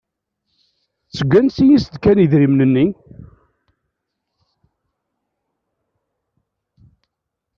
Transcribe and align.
Seg 1.17 1.31
ansi 1.37 1.65
i 1.69 1.77
s-d-kan 1.83 2.17
idrimen-nni? 2.23 2.87